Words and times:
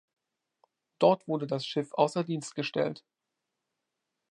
Dort 0.97 1.27
wurde 1.27 1.45
das 1.45 1.63
Schiff 1.63 1.93
außer 1.93 2.23
Dienst 2.23 2.55
gestellt. 2.55 3.05